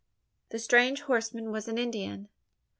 The 0.49 0.57
strange 0.57 1.01
horseman 1.01 1.51
was 1.51 1.67
an 1.67 1.77
Indian. 1.77 2.27